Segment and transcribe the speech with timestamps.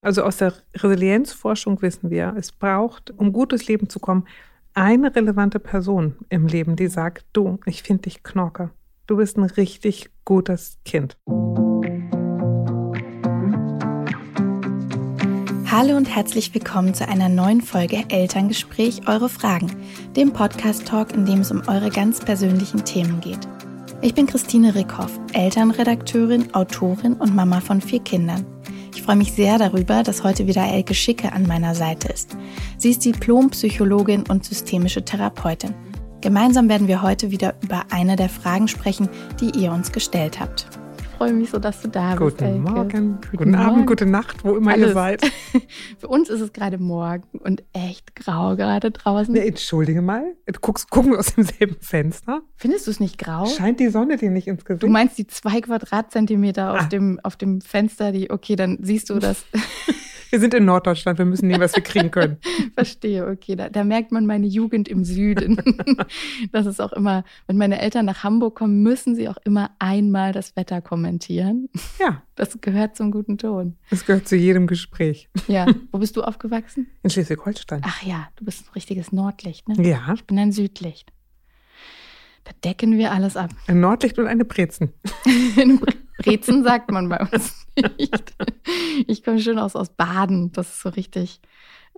[0.00, 4.26] Also aus der Resilienzforschung wissen wir, es braucht, um gut durchs Leben zu kommen,
[4.72, 8.70] eine relevante Person im Leben, die sagt, du, ich finde dich Knorke.
[9.08, 11.16] Du bist ein richtig gutes Kind.
[15.66, 19.74] Hallo und herzlich willkommen zu einer neuen Folge Elterngespräch Eure Fragen,
[20.14, 23.48] dem Podcast-Talk, in dem es um eure ganz persönlichen Themen geht.
[24.00, 28.46] Ich bin Christine Rickhoff, Elternredakteurin, Autorin und Mama von vier Kindern.
[28.98, 32.36] Ich freue mich sehr darüber, dass heute wieder Elke Schicke an meiner Seite ist.
[32.78, 35.72] Sie ist Diplompsychologin und systemische Therapeutin.
[36.20, 39.08] Gemeinsam werden wir heute wieder über eine der Fragen sprechen,
[39.40, 40.66] die ihr uns gestellt habt
[41.18, 42.20] freue mich so, dass du da bist.
[42.20, 42.58] Guten Elke.
[42.60, 44.88] Morgen, guten, guten Abend, gute Nacht, wo immer Alles.
[44.88, 45.32] ihr seid.
[45.98, 49.34] Für uns ist es gerade morgen und echt grau gerade draußen.
[49.34, 52.42] Nee, entschuldige mal, du guckst, gucken wir aus demselben Fenster.
[52.54, 53.46] Findest du es nicht grau?
[53.46, 54.84] Scheint die Sonne dir nicht ins Gesicht?
[54.84, 56.84] Du meinst die zwei Quadratzentimeter auf, ah.
[56.84, 59.44] dem, auf dem Fenster, die, okay, dann siehst du das.
[60.30, 62.38] Wir sind in Norddeutschland, wir müssen nehmen, was wir kriegen können.
[62.74, 63.56] Verstehe, okay.
[63.56, 65.56] Da, da, merkt man meine Jugend im Süden.
[66.52, 70.32] das ist auch immer, wenn meine Eltern nach Hamburg kommen, müssen sie auch immer einmal
[70.32, 71.68] das Wetter kommentieren.
[71.98, 72.22] Ja.
[72.34, 73.76] Das gehört zum guten Ton.
[73.90, 75.28] Das gehört zu jedem Gespräch.
[75.46, 75.66] Ja.
[75.92, 76.88] Wo bist du aufgewachsen?
[77.02, 77.82] In Schleswig-Holstein.
[77.84, 79.88] Ach ja, du bist ein richtiges Nordlicht, ne?
[79.88, 80.12] Ja.
[80.14, 81.12] Ich bin ein Südlicht.
[82.44, 83.50] Da decken wir alles ab.
[83.66, 84.92] Ein Nordlicht und eine Brezen.
[86.18, 87.66] Brezen sagt man bei uns
[87.98, 88.34] nicht.
[89.06, 90.52] Ich komme schön aus, aus Baden.
[90.52, 91.40] Das ist so richtig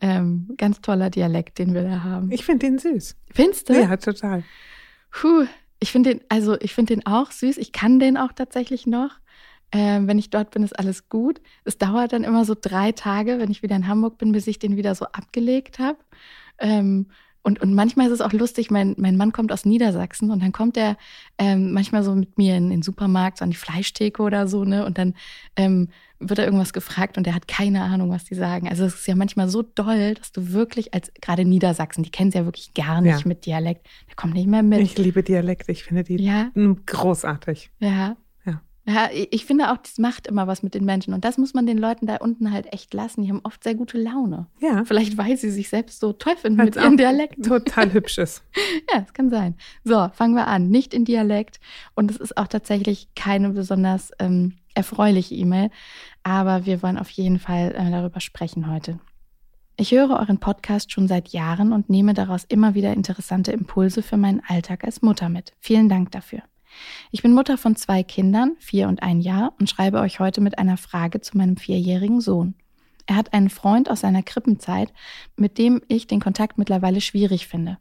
[0.01, 2.31] ähm, ganz toller Dialekt, den wir da haben.
[2.31, 3.17] Ich finde den süß.
[3.33, 3.75] Findest du?
[3.75, 4.45] Ja, total.
[5.11, 5.47] Puh,
[5.79, 7.59] ich finde den, also ich finde den auch süß.
[7.59, 9.19] Ich kann den auch tatsächlich noch.
[9.73, 11.41] Ähm, wenn ich dort bin, ist alles gut.
[11.65, 14.59] Es dauert dann immer so drei Tage, wenn ich wieder in Hamburg bin, bis ich
[14.59, 15.99] den wieder so abgelegt habe.
[16.59, 17.07] Ähm,
[17.43, 20.53] und, und manchmal ist es auch lustig, mein, mein Mann kommt aus Niedersachsen und dann
[20.53, 20.97] kommt er
[21.39, 24.65] ähm, manchmal so mit mir in, in den Supermarkt, so an die Fleischtheke oder so,
[24.65, 24.85] ne?
[24.85, 25.15] Und dann
[25.57, 28.69] ähm, wird er irgendwas gefragt und er hat keine Ahnung, was die sagen.
[28.69, 32.29] Also es ist ja manchmal so doll, dass du wirklich als gerade Niedersachsen, die kennen
[32.29, 33.27] es ja wirklich gar nicht ja.
[33.27, 34.81] mit Dialekt, der kommt nicht mehr mit.
[34.81, 36.51] Ich liebe Dialekt, ich finde die ja.
[36.85, 37.71] großartig.
[37.79, 38.17] Ja,
[38.87, 41.13] ja, ich finde auch, das macht immer was mit den Menschen.
[41.13, 43.23] Und das muss man den Leuten da unten halt echt lassen.
[43.23, 44.47] Die haben oft sehr gute Laune.
[44.61, 44.85] Ja.
[44.85, 47.45] Vielleicht, weil sie sich selbst so toll finden mit ihrem Dialekt.
[47.45, 48.43] Total hübsches.
[48.93, 49.55] ja, das kann sein.
[49.85, 50.71] So, fangen wir an.
[50.71, 51.61] Nicht in Dialekt.
[51.95, 55.71] Und es ist auch tatsächlich keine besonders ähm, erfreuliche E-Mail.
[56.23, 58.99] Aber wir wollen auf jeden Fall äh, darüber sprechen heute.
[59.77, 64.17] Ich höre euren Podcast schon seit Jahren und nehme daraus immer wieder interessante Impulse für
[64.17, 65.53] meinen Alltag als Mutter mit.
[65.59, 66.43] Vielen Dank dafür.
[67.11, 70.59] Ich bin Mutter von zwei Kindern, vier und ein Jahr, und schreibe euch heute mit
[70.59, 72.55] einer Frage zu meinem vierjährigen Sohn.
[73.07, 74.93] Er hat einen Freund aus seiner Krippenzeit,
[75.37, 77.79] mit dem ich den Kontakt mittlerweile schwierig finde.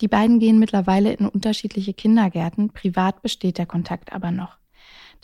[0.00, 4.56] Die beiden gehen mittlerweile in unterschiedliche Kindergärten, privat besteht der Kontakt aber noch.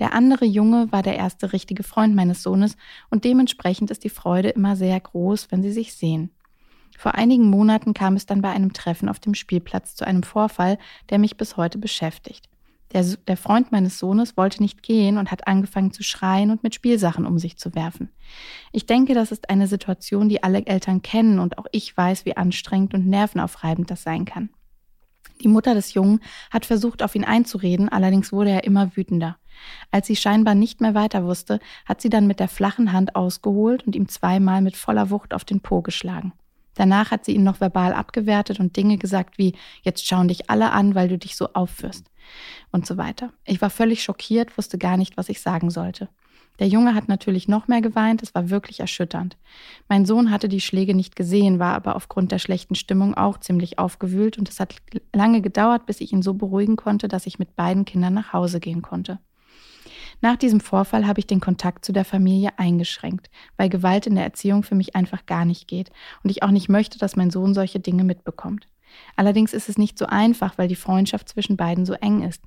[0.01, 2.77] Der andere Junge war der erste richtige Freund meines Sohnes
[3.11, 6.31] und dementsprechend ist die Freude immer sehr groß, wenn sie sich sehen.
[6.99, 10.79] Vor einigen Monaten kam es dann bei einem Treffen auf dem Spielplatz zu einem Vorfall,
[11.11, 12.49] der mich bis heute beschäftigt.
[12.93, 16.75] Der, der Freund meines Sohnes wollte nicht gehen und hat angefangen zu schreien und mit
[16.75, 18.11] Spielsachen um sich zu werfen.
[18.73, 22.37] Ich denke, das ist eine Situation, die alle Eltern kennen und auch ich weiß, wie
[22.37, 24.51] anstrengend und nervenaufreibend das sein kann.
[25.43, 29.37] Die Mutter des Jungen hat versucht, auf ihn einzureden, allerdings wurde er immer wütender.
[29.91, 33.85] Als sie scheinbar nicht mehr weiter wusste, hat sie dann mit der flachen Hand ausgeholt
[33.87, 36.33] und ihm zweimal mit voller Wucht auf den Po geschlagen.
[36.75, 40.71] Danach hat sie ihn noch verbal abgewertet und Dinge gesagt wie, jetzt schauen dich alle
[40.73, 42.11] an, weil du dich so aufführst
[42.73, 43.33] und so weiter.
[43.45, 46.09] Ich war völlig schockiert, wusste gar nicht, was ich sagen sollte.
[46.61, 49.37] Der Junge hat natürlich noch mehr geweint, es war wirklich erschütternd.
[49.89, 53.81] Mein Sohn hatte die Schläge nicht gesehen, war aber aufgrund der schlechten Stimmung auch ziemlich
[53.81, 54.77] aufgewühlt und es hat
[55.13, 58.61] lange gedauert, bis ich ihn so beruhigen konnte, dass ich mit beiden Kindern nach Hause
[58.61, 59.19] gehen konnte.
[60.21, 64.25] Nach diesem Vorfall habe ich den Kontakt zu der Familie eingeschränkt, weil Gewalt in der
[64.25, 65.91] Erziehung für mich einfach gar nicht geht
[66.23, 68.69] und ich auch nicht möchte, dass mein Sohn solche Dinge mitbekommt.
[69.17, 72.43] Allerdings ist es nicht so einfach, weil die Freundschaft zwischen beiden so eng ist.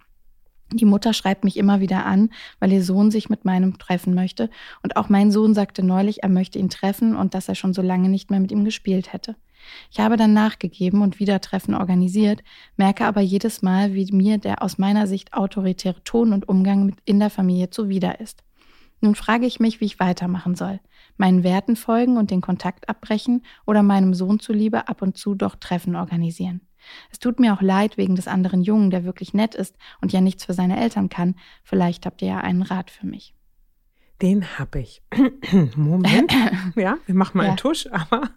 [0.74, 4.50] Die Mutter schreibt mich immer wieder an, weil ihr Sohn sich mit meinem treffen möchte.
[4.84, 7.82] Und auch mein Sohn sagte neulich, er möchte ihn treffen und dass er schon so
[7.82, 9.36] lange nicht mehr mit ihm gespielt hätte.
[9.92, 12.44] Ich habe dann nachgegeben und wieder Treffen organisiert,
[12.76, 16.96] merke aber jedes Mal, wie mir der aus meiner Sicht autoritäre Ton und Umgang mit
[17.06, 18.44] in der Familie zuwider ist.
[19.02, 20.80] Nun frage ich mich, wie ich weitermachen soll.
[21.18, 25.56] Meinen Werten folgen und den Kontakt abbrechen oder meinem Sohn zuliebe ab und zu doch
[25.56, 26.62] Treffen organisieren.
[27.12, 30.22] Es tut mir auch leid wegen des anderen Jungen, der wirklich nett ist und ja
[30.22, 31.36] nichts für seine Eltern kann.
[31.64, 33.34] Vielleicht habt ihr ja einen Rat für mich.
[34.22, 35.04] Den habe ich.
[35.76, 36.34] Moment.
[36.76, 37.50] ja, wir machen mal ja.
[37.50, 38.30] einen Tusch, aber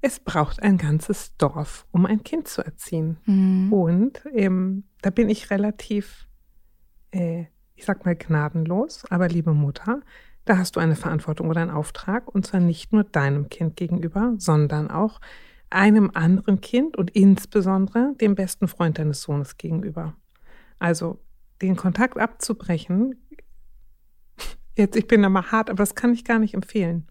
[0.00, 3.18] es braucht ein ganzes Dorf, um ein Kind zu erziehen.
[3.26, 3.72] Mhm.
[3.72, 6.26] Und ähm, da bin ich relativ,
[7.10, 7.44] äh,
[7.74, 9.04] ich sag mal, gnadenlos.
[9.10, 10.00] Aber liebe Mutter,
[10.44, 14.34] da hast du eine Verantwortung oder einen Auftrag und zwar nicht nur deinem Kind gegenüber,
[14.38, 15.20] sondern auch
[15.70, 20.14] einem anderen Kind und insbesondere dem besten Freund deines Sohnes gegenüber.
[20.78, 21.20] Also
[21.62, 23.14] den Kontakt abzubrechen,
[24.76, 27.06] jetzt ich bin da mal hart, aber das kann ich gar nicht empfehlen,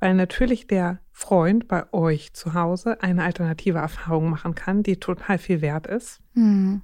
[0.00, 5.38] weil natürlich der Freund bei euch zu Hause eine alternative Erfahrung machen kann, die total
[5.38, 6.20] viel wert ist.
[6.34, 6.82] Mhm.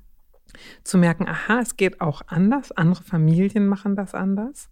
[0.82, 4.70] Zu merken, aha, es geht auch anders, andere Familien machen das anders.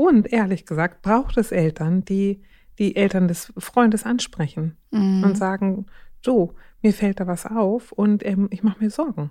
[0.00, 2.40] Und ehrlich gesagt, braucht es Eltern, die
[2.78, 5.22] die Eltern des Freundes ansprechen mhm.
[5.22, 5.84] und sagen,
[6.24, 9.28] so, mir fällt da was auf und ähm, ich mache mir Sorgen.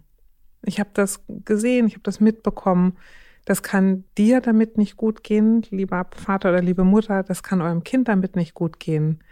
[0.61, 2.97] Ich habe das gesehen, ich habe das mitbekommen.
[3.45, 7.23] Das kann dir damit nicht gut gehen, lieber Vater oder liebe Mutter.
[7.23, 9.23] Das kann eurem Kind damit nicht gut gehen.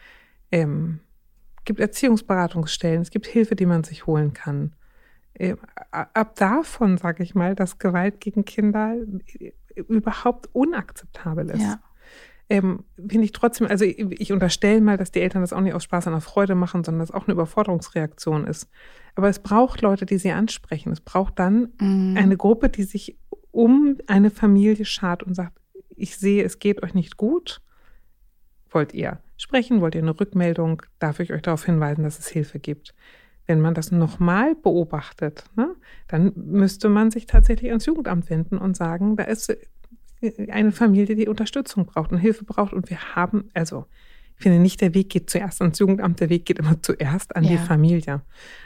[0.51, 1.01] Ähm,
[1.66, 4.74] gibt Erziehungsberatungsstellen, es gibt Hilfe, die man sich holen kann.
[5.36, 5.60] Ähm,
[5.92, 8.95] ab davon, sage ich mal, dass Gewalt gegen Kinder
[9.77, 11.62] überhaupt unakzeptabel ist.
[11.62, 11.79] Ja
[12.50, 15.74] ähm, finde ich trotzdem, also ich, ich unterstelle mal, dass die Eltern das auch nicht
[15.74, 18.69] aus Spaß an der Freude machen, sondern dass auch eine Überforderungsreaktion ist.
[19.15, 20.91] Aber es braucht Leute, die sie ansprechen.
[20.91, 22.15] Es braucht dann mhm.
[22.18, 23.18] eine Gruppe, die sich
[23.51, 25.59] um eine Familie schart und sagt,
[25.95, 27.62] ich sehe, es geht euch nicht gut.
[28.69, 29.81] Wollt ihr sprechen?
[29.81, 30.83] Wollt ihr eine Rückmeldung?
[31.00, 32.94] Darf ich euch darauf hinweisen, dass es Hilfe gibt?
[33.47, 35.75] Wenn man das nochmal beobachtet, ne,
[36.07, 39.55] dann müsste man sich tatsächlich ans Jugendamt wenden und sagen, da ist
[40.49, 42.73] eine Familie, die Unterstützung braucht und Hilfe braucht.
[42.73, 43.85] Und wir haben, also
[44.38, 47.44] ich finde nicht, der Weg geht zuerst ans Jugendamt, der Weg geht immer zuerst an
[47.44, 47.51] ja.
[47.51, 48.21] die Familie.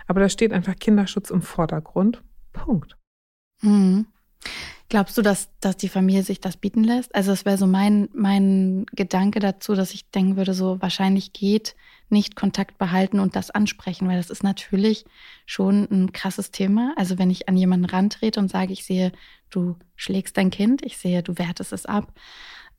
[0.08, 2.24] Aber da steht einfach Kinderschutz im Vordergrund.
[2.52, 2.98] Punkt.
[3.62, 4.08] Mhm.
[4.92, 7.16] Glaubst du, dass, dass die Familie sich das bieten lässt?
[7.16, 11.78] Also es wäre so mein, mein Gedanke dazu, dass ich denken würde, so wahrscheinlich geht
[12.10, 15.06] nicht Kontakt behalten und das ansprechen, weil das ist natürlich
[15.46, 16.94] schon ein krasses Thema.
[16.98, 19.14] Also wenn ich an jemanden rantrete und sage, ich sehe,
[19.50, 22.12] du schlägst dein Kind, ich sehe, du wertest es ab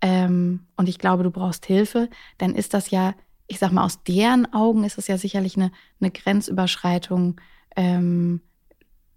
[0.03, 3.15] ähm, und ich glaube, du brauchst Hilfe, dann ist das ja,
[3.47, 7.41] ich sag mal, aus deren Augen ist es ja sicherlich eine, eine Grenzüberschreitung.
[7.75, 8.43] Ähm,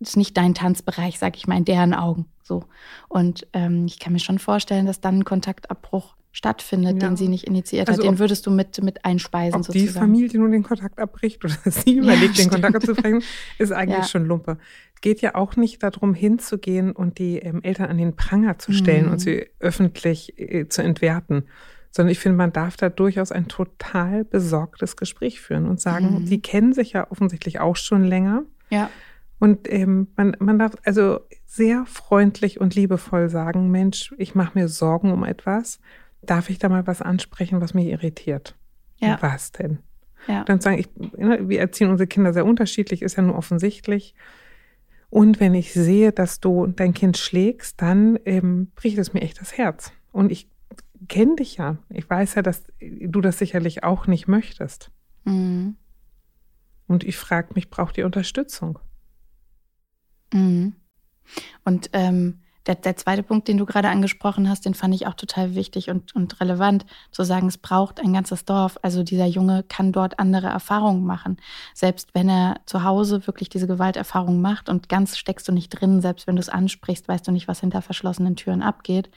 [0.09, 2.25] ist nicht dein Tanzbereich, sag ich mal, in deren Augen.
[2.43, 2.63] So.
[3.07, 7.07] Und ähm, ich kann mir schon vorstellen, dass dann ein Kontaktabbruch stattfindet, ja.
[7.07, 9.87] den sie nicht initiiert also hat, den würdest du mit, mit einspeisen ob sozusagen.
[9.87, 13.23] die Familie nun den Kontakt abbricht oder sie überlegt, ja, den Kontakt abzubrechen,
[13.57, 14.03] ist eigentlich ja.
[14.03, 14.57] schon Lumpe.
[14.95, 18.73] Es geht ja auch nicht darum, hinzugehen und die ähm, Eltern an den Pranger zu
[18.73, 19.11] stellen mhm.
[19.13, 21.45] und sie öffentlich äh, zu entwerten,
[21.91, 26.25] sondern ich finde, man darf da durchaus ein total besorgtes Gespräch führen und sagen, mhm.
[26.25, 28.43] die kennen sich ja offensichtlich auch schon länger.
[28.69, 28.89] Ja.
[29.39, 34.67] Und ähm, man, man darf also sehr freundlich und liebevoll sagen, Mensch, ich mache mir
[34.67, 35.79] Sorgen um etwas
[36.25, 38.55] darf ich da mal was ansprechen, was mich irritiert?
[38.97, 39.17] Ja.
[39.21, 39.79] Was denn?
[40.27, 40.43] Ja.
[40.43, 44.15] Dann sagen, ich, ne, wir erziehen unsere Kinder sehr unterschiedlich, ist ja nur offensichtlich.
[45.09, 49.39] Und wenn ich sehe, dass du dein Kind schlägst, dann ähm, bricht es mir echt
[49.39, 49.91] das Herz.
[50.11, 50.49] Und ich
[51.07, 51.77] kenne dich ja.
[51.89, 54.91] Ich weiß ja, dass du das sicherlich auch nicht möchtest.
[55.25, 55.75] Mhm.
[56.87, 58.79] Und ich frage mich, braucht ihr Unterstützung?
[60.33, 60.75] Mhm.
[61.63, 65.13] Und ähm, der, der zweite Punkt, den du gerade angesprochen hast, den fand ich auch
[65.13, 68.77] total wichtig und, und relevant, zu sagen, es braucht ein ganzes Dorf.
[68.81, 71.37] Also dieser Junge kann dort andere Erfahrungen machen.
[71.73, 76.01] Selbst wenn er zu Hause wirklich diese Gewalterfahrung macht und ganz steckst du nicht drin,
[76.01, 79.09] selbst wenn du es ansprichst, weißt du nicht, was hinter verschlossenen Türen abgeht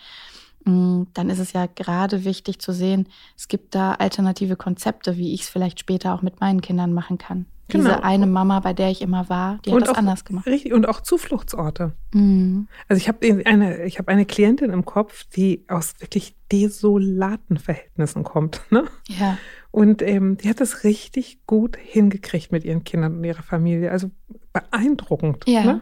[0.64, 5.32] mm, dann ist es ja gerade wichtig zu sehen, es gibt da alternative Konzepte, wie
[5.32, 7.47] ich es vielleicht später auch mit meinen Kindern machen kann.
[7.68, 7.84] Genau.
[7.84, 10.46] Diese eine Mama, bei der ich immer war, die hat und das auch, anders gemacht.
[10.46, 11.92] Richtig, und auch Zufluchtsorte.
[12.14, 12.66] Mhm.
[12.88, 18.25] Also ich habe eine, ich habe eine Klientin im Kopf, die aus wirklich desolaten Verhältnissen
[18.25, 18.62] kommt.
[18.70, 18.84] Ne?
[19.08, 19.38] Ja.
[19.70, 23.90] Und ähm, die hat das richtig gut hingekriegt mit ihren Kindern und ihrer Familie.
[23.90, 24.10] Also
[24.52, 25.44] beeindruckend.
[25.46, 25.64] Ja.
[25.64, 25.80] Ne?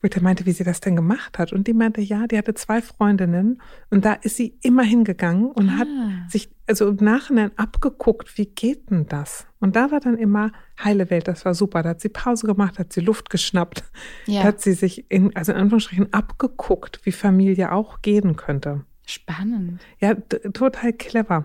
[0.00, 1.52] wo ich dann meinte, wie sie das denn gemacht hat.
[1.52, 3.60] Und die meinte, ja, die hatte zwei Freundinnen
[3.90, 5.78] und da ist sie immer hingegangen und ah.
[5.78, 5.88] hat
[6.28, 9.46] sich also im Nachhinein abgeguckt, wie geht denn das?
[9.58, 11.82] Und da war dann immer heile Welt, das war super.
[11.82, 13.82] Da hat sie Pause gemacht, hat sie Luft geschnappt,
[14.26, 14.44] ja.
[14.44, 18.84] hat sie sich in, also in Anführungsstrichen abgeguckt, wie Familie auch gehen könnte.
[19.04, 19.80] Spannend.
[19.98, 21.44] Ja, total clever.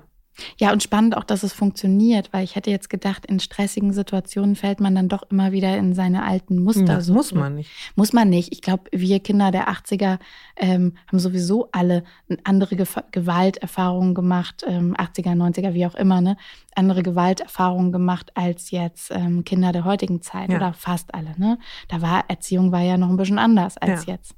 [0.59, 4.55] Ja, und spannend auch, dass es funktioniert, weil ich hätte jetzt gedacht, in stressigen Situationen
[4.55, 6.83] fällt man dann doch immer wieder in seine alten Muster.
[6.85, 7.71] Das so muss man nicht.
[7.95, 8.51] Muss man nicht.
[8.51, 10.19] Ich glaube, wir Kinder der 80er
[10.57, 12.03] ähm, haben sowieso alle
[12.43, 16.37] andere Ge Gewalterfahrungen gemacht, ähm, 80er, 90er, wie auch immer, ne?
[16.75, 20.57] Andere Gewalterfahrungen gemacht als jetzt ähm, Kinder der heutigen Zeit ja.
[20.57, 21.57] oder fast alle, ne?
[21.87, 24.13] Da war Erziehung war ja noch ein bisschen anders als ja.
[24.13, 24.35] jetzt.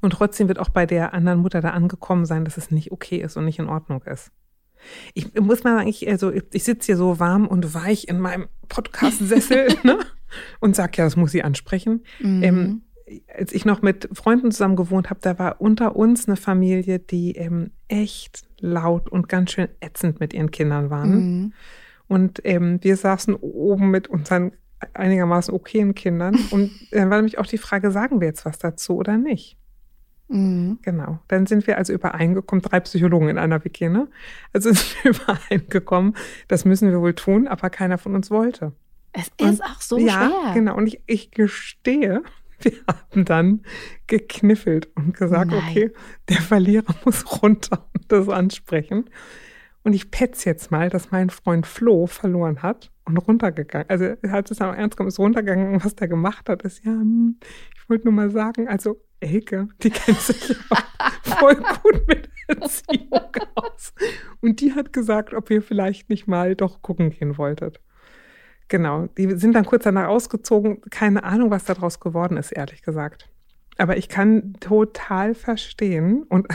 [0.00, 3.18] Und trotzdem wird auch bei der anderen Mutter da angekommen sein, dass es nicht okay
[3.18, 4.30] ist und nicht in Ordnung ist.
[5.14, 8.48] Ich muss mal sagen, ich, also, ich sitze hier so warm und weich in meinem
[8.68, 9.98] Podcast-Sessel ne?
[10.60, 12.04] und sage, ja, das muss sie ansprechen.
[12.20, 12.42] Mhm.
[12.42, 12.82] Ähm,
[13.36, 17.32] als ich noch mit Freunden zusammen gewohnt habe, da war unter uns eine Familie, die
[17.32, 21.10] ähm, echt laut und ganz schön ätzend mit ihren Kindern waren.
[21.10, 21.52] Mhm.
[22.06, 24.52] Und ähm, wir saßen oben mit unseren
[24.92, 26.36] einigermaßen okayen Kindern.
[26.50, 29.56] Und dann war nämlich auch die Frage, sagen wir jetzt was dazu oder nicht?
[30.34, 30.80] Mhm.
[30.82, 31.20] Genau.
[31.28, 34.08] Dann sind wir also übereingekommen, drei Psychologen in einer WG, ne?
[34.52, 36.16] Also sind wir übereingekommen,
[36.48, 38.72] das müssen wir wohl tun, aber keiner von uns wollte.
[39.12, 40.32] Es ist und, auch so ja, schwer.
[40.46, 40.76] Ja, genau.
[40.76, 42.24] Und ich, ich gestehe,
[42.60, 43.62] wir haben dann
[44.08, 45.62] gekniffelt und gesagt, Nein.
[45.68, 45.92] okay,
[46.28, 49.08] der Verlierer muss runter und das ansprechen.
[49.84, 53.88] Und ich petz jetzt mal, dass mein Freund Flo verloren hat und runtergegangen.
[53.88, 56.84] Also er hat es aber ernst genommen, ist runtergegangen und was der gemacht hat, ist
[56.84, 57.38] ja, hm,
[57.76, 60.56] ich wollte nur mal sagen, also Elke, die kennt sich
[61.22, 63.92] voll gut mit Erziehung aus.
[64.40, 67.80] Und die hat gesagt, ob ihr vielleicht nicht mal doch gucken gehen wolltet.
[68.68, 70.80] Genau, die sind dann kurz danach ausgezogen.
[70.90, 73.28] Keine Ahnung, was daraus geworden ist, ehrlich gesagt.
[73.76, 76.46] Aber ich kann total verstehen und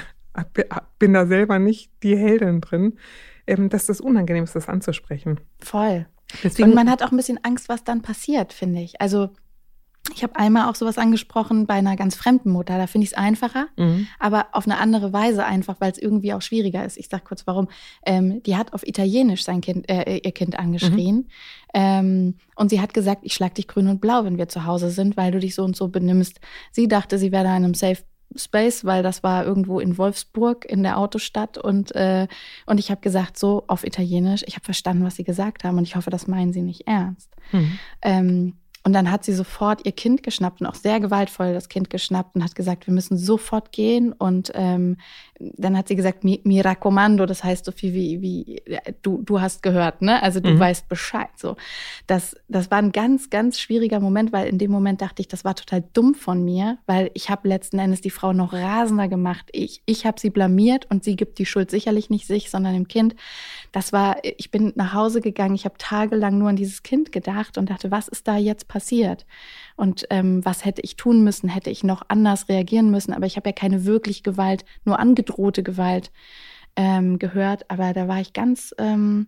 [1.00, 2.98] bin da selber nicht die Heldin drin,
[3.46, 5.40] ähm, dass das unangenehm ist, das anzusprechen.
[5.60, 6.06] Voll.
[6.44, 9.02] Deswegen, und man hat auch ein bisschen Angst, was dann passiert, finde ich.
[9.02, 9.32] Also
[10.15, 12.77] ich habe einmal auch sowas angesprochen bei einer ganz fremden Mutter.
[12.77, 14.08] Da finde ich es einfacher, mhm.
[14.20, 16.98] aber auf eine andere Weise einfach, weil es irgendwie auch schwieriger ist.
[16.98, 17.68] Ich sage kurz, warum.
[18.06, 21.15] Ähm, die hat auf Italienisch sein Kind, äh, ihr Kind angeschrien.
[21.15, 21.25] Mhm.
[21.74, 24.89] Ähm, und sie hat gesagt, ich schlag dich grün und blau, wenn wir zu Hause
[24.89, 26.39] sind, weil du dich so und so benimmst.
[26.72, 28.03] Sie dachte, sie wäre da in einem Safe
[28.36, 32.27] Space, weil das war irgendwo in Wolfsburg in der Autostadt und äh,
[32.68, 35.84] und ich habe gesagt so auf Italienisch, ich habe verstanden, was sie gesagt haben und
[35.84, 37.36] ich hoffe, das meinen sie nicht ernst.
[37.51, 37.79] Mhm.
[38.03, 41.89] Ähm, und dann hat sie sofort ihr Kind geschnappt und auch sehr gewaltvoll das Kind
[41.89, 44.13] geschnappt und hat gesagt, wir müssen sofort gehen.
[44.13, 44.95] Und ähm,
[45.38, 48.62] dann hat sie gesagt, mi, mi raccomando, das heißt so viel wie, wie
[49.01, 50.24] du, du hast gehört, ne?
[50.24, 50.59] Also du mhm.
[50.59, 51.29] weißt Bescheid.
[51.36, 51.57] So.
[52.07, 55.43] Das, das war ein ganz, ganz schwieriger Moment, weil in dem Moment dachte ich, das
[55.43, 59.50] war total dumm von mir, weil ich habe letzten Endes die Frau noch rasender gemacht.
[59.51, 62.88] Ich, ich habe sie blamiert und sie gibt die Schuld sicherlich nicht sich, sondern dem
[62.88, 63.15] Kind.
[63.74, 67.57] Das war, ich bin nach Hause gegangen, ich habe tagelang nur an dieses Kind gedacht
[67.57, 69.26] und dachte, was ist da jetzt passiert?
[69.76, 71.50] Und ähm, was hätte ich tun müssen?
[71.50, 73.12] Hätte ich noch anders reagieren müssen?
[73.12, 76.12] Aber ich habe ja keine wirklich Gewalt, nur angedrohte Gewalt
[76.78, 77.70] ähm, gehört.
[77.70, 79.28] Aber da war ich ganz, ähm,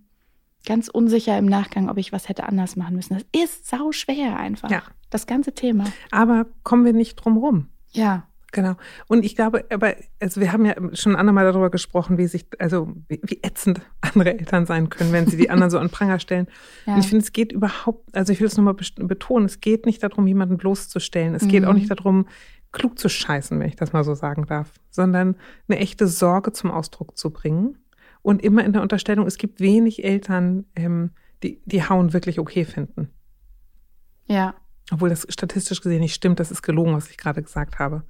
[0.66, 3.16] ganz unsicher im Nachgang, ob ich was hätte anders machen müssen.
[3.16, 4.72] Das ist sau schwer einfach.
[4.72, 4.84] Ja.
[5.10, 5.84] Das ganze Thema.
[6.12, 7.68] Aber kommen wir nicht drum rum.
[7.92, 8.28] Ja.
[8.52, 8.76] Genau.
[9.08, 12.94] Und ich glaube, aber, also wir haben ja schon andermal darüber gesprochen, wie sich, also
[13.08, 16.48] wie, wie, ätzend andere Eltern sein können, wenn sie die anderen so an Pranger stellen.
[16.86, 16.96] Ja.
[16.96, 20.02] Und ich finde, es geht überhaupt, also ich will es nochmal betonen, es geht nicht
[20.02, 21.36] darum, jemanden bloßzustellen.
[21.36, 21.50] Es mhm.
[21.50, 22.26] geht auch nicht darum,
[22.72, 25.36] klug zu scheißen, wenn ich das mal so sagen darf, sondern
[25.68, 27.78] eine echte Sorge zum Ausdruck zu bringen.
[28.24, 31.12] Und immer in der Unterstellung, es gibt wenig Eltern, ähm,
[31.44, 33.10] die, die Hauen wirklich okay finden.
[34.28, 34.56] Ja.
[34.92, 38.04] Obwohl das statistisch gesehen nicht stimmt, das ist gelogen, was ich gerade gesagt habe.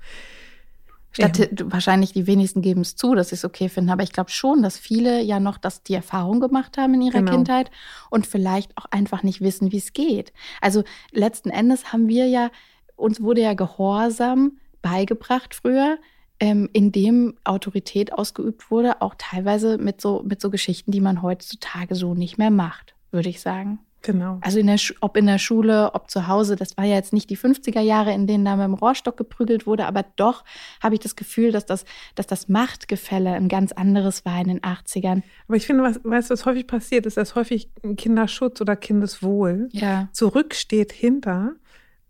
[1.12, 1.50] Stati ja.
[1.66, 4.62] Wahrscheinlich die wenigsten geben es zu, dass sie es okay finden, aber ich glaube schon,
[4.62, 7.34] dass viele ja noch das die Erfahrung gemacht haben in ihrer genau.
[7.34, 7.70] Kindheit
[8.10, 10.32] und vielleicht auch einfach nicht wissen, wie es geht.
[10.62, 12.50] Also letzten Endes haben wir ja,
[12.96, 15.98] uns wurde ja Gehorsam beigebracht früher,
[16.40, 21.22] ähm, in dem Autorität ausgeübt wurde, auch teilweise mit so, mit so Geschichten, die man
[21.22, 23.80] heutzutage so nicht mehr macht, würde ich sagen.
[24.01, 24.39] Genau.
[24.41, 27.29] Also in der, ob in der Schule, ob zu Hause, das war ja jetzt nicht
[27.29, 30.43] die 50er Jahre, in denen da mit dem Rohrstock geprügelt wurde, aber doch
[30.81, 34.60] habe ich das Gefühl, dass das, dass das Machtgefälle ein ganz anderes war in den
[34.62, 35.22] 80ern.
[35.48, 40.10] Aber ich finde, was, weißt was häufig passiert, ist, dass häufig Kinderschutz oder Kindeswohl ja.
[40.13, 41.53] zurücksteht hinter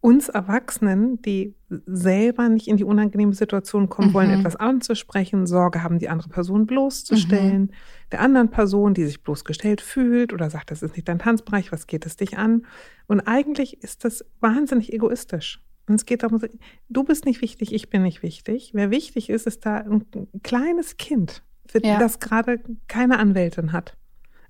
[0.01, 1.53] uns Erwachsenen, die
[1.85, 4.13] selber nicht in die unangenehme Situation kommen mhm.
[4.13, 7.71] wollen, etwas anzusprechen, Sorge haben, die andere Person bloßzustellen, mhm.
[8.11, 11.87] Der anderen Person, die sich bloßgestellt fühlt oder sagt, das ist nicht dein Tanzbereich, was
[11.87, 12.65] geht es dich an?
[13.07, 15.63] Und eigentlich ist das wahnsinnig egoistisch.
[15.87, 16.41] Und es geht darum,
[16.89, 18.71] du bist nicht wichtig, ich bin nicht wichtig.
[18.73, 20.05] Wer wichtig ist, ist da ein
[20.43, 21.99] kleines Kind, für ja.
[21.99, 23.97] das gerade keine Anwältin hat.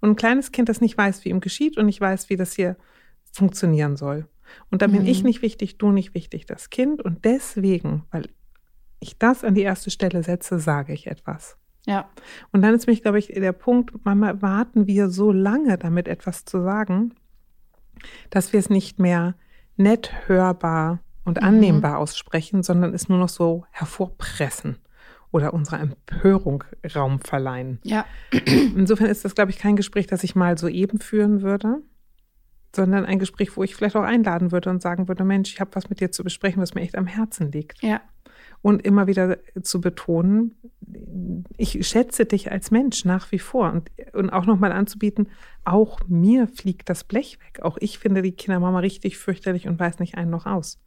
[0.01, 2.53] Und ein kleines Kind, das nicht weiß, wie ihm geschieht und nicht weiß, wie das
[2.53, 2.75] hier
[3.31, 4.27] funktionieren soll.
[4.69, 4.97] Und dann mhm.
[4.97, 5.27] bin ich mhm.
[5.27, 7.01] nicht wichtig, du nicht wichtig, das Kind.
[7.01, 8.27] Und deswegen, weil
[8.99, 11.57] ich das an die erste Stelle setze, sage ich etwas.
[11.85, 12.09] Ja.
[12.51, 16.45] Und dann ist mich, glaube ich, der Punkt, manchmal warten wir so lange damit etwas
[16.45, 17.13] zu sagen,
[18.29, 19.35] dass wir es nicht mehr
[19.77, 21.47] nett hörbar und mhm.
[21.47, 24.77] annehmbar aussprechen, sondern es nur noch so hervorpressen
[25.31, 26.63] oder unserer Empörung
[26.95, 27.79] Raum verleihen.
[27.83, 28.05] Ja.
[28.45, 31.81] Insofern ist das, glaube ich, kein Gespräch, das ich mal so eben führen würde,
[32.75, 35.71] sondern ein Gespräch, wo ich vielleicht auch einladen würde und sagen würde, Mensch, ich habe
[35.73, 37.81] was mit dir zu besprechen, was mir echt am Herzen liegt.
[37.81, 38.01] Ja.
[38.61, 40.55] Und immer wieder zu betonen,
[41.57, 45.29] ich schätze dich als Mensch nach wie vor und, und auch nochmal anzubieten,
[45.63, 47.63] auch mir fliegt das Blech weg.
[47.63, 50.79] Auch ich finde die Kindermama richtig fürchterlich und weiß nicht einen noch aus.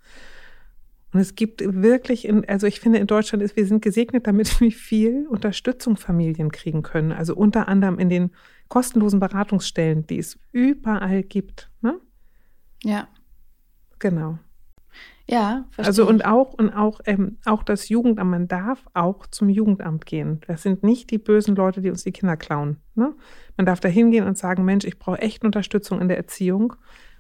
[1.15, 4.61] Und es gibt wirklich, in, also ich finde in Deutschland ist, wir sind gesegnet damit,
[4.61, 7.13] wie viel Unterstützung Familien kriegen können.
[7.13, 8.31] Also unter anderem in den
[8.69, 11.71] kostenlosen Beratungsstellen, die es überall gibt.
[11.83, 12.01] Ne?
[12.83, 13.09] Ja.
[14.01, 14.39] Genau.
[15.27, 15.87] Ja, verstehe.
[15.87, 20.41] Also und auch und auch ähm, auch das Jugendamt, man darf auch zum Jugendamt gehen.
[20.47, 22.77] Das sind nicht die bösen Leute, die uns die Kinder klauen.
[22.95, 23.15] Ne?
[23.57, 26.75] Man darf da hingehen und sagen, Mensch, ich brauche echt Unterstützung in der Erziehung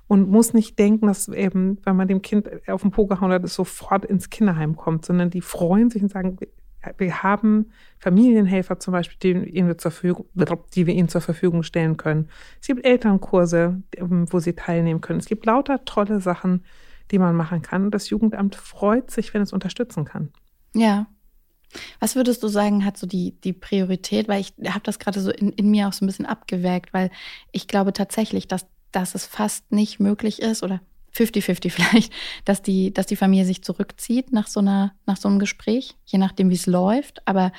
[0.06, 3.42] und muss nicht denken, dass eben, wenn man dem Kind auf den Po gehauen hat,
[3.42, 6.36] es sofort ins Kinderheim kommt, sondern die freuen sich und sagen,
[6.98, 10.26] wir haben Familienhelfer zum Beispiel, die, ihnen wir zur Verfügung,
[10.74, 12.28] die wir ihnen zur Verfügung stellen können.
[12.60, 15.20] Es gibt Elternkurse, wo sie teilnehmen können.
[15.20, 16.64] Es gibt lauter tolle Sachen,
[17.10, 17.90] die man machen kann.
[17.90, 20.32] Das Jugendamt freut sich, wenn es unterstützen kann.
[20.74, 21.06] Ja.
[21.98, 24.28] Was würdest du sagen, hat so die, die Priorität?
[24.28, 27.10] Weil ich habe das gerade so in, in mir auch so ein bisschen abgewägt, weil
[27.52, 30.80] ich glaube tatsächlich, dass, dass es fast nicht möglich ist oder
[31.14, 32.12] 50-50 vielleicht,
[32.44, 36.18] dass die, dass die Familie sich zurückzieht nach so einer, nach so einem Gespräch, je
[36.18, 37.26] nachdem, wie es läuft.
[37.26, 37.52] Aber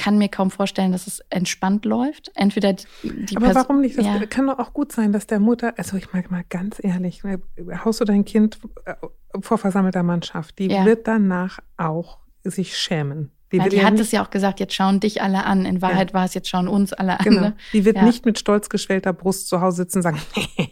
[0.00, 2.32] kann mir kaum vorstellen, dass es entspannt läuft.
[2.34, 3.98] Entweder die, die Aber Person, warum nicht?
[3.98, 4.24] Das ja.
[4.26, 7.38] kann doch auch gut sein, dass der Mutter, also ich mag mal ganz ehrlich, ne,
[7.84, 8.94] haust du dein Kind äh,
[9.42, 10.86] vor versammelter Mannschaft, die ja.
[10.86, 13.30] wird danach auch sich schämen.
[13.52, 15.66] Die, ja, die hat es ja auch gesagt, jetzt schauen dich alle an.
[15.66, 16.14] In Wahrheit ja.
[16.14, 17.24] war es, jetzt schauen uns alle an.
[17.24, 17.40] Genau.
[17.40, 17.56] Ne?
[17.74, 18.04] Die wird ja.
[18.04, 20.20] nicht mit stolz geschwellter Brust zu Hause sitzen und sagen,